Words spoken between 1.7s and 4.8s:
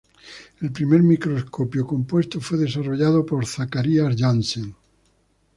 compuesto fue desarrollado por Zacharias Janssen.